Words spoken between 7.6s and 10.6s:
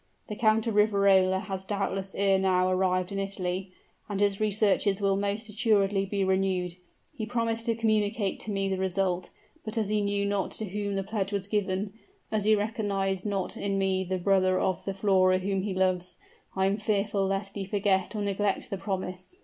to communicate to me the result, but as he knew not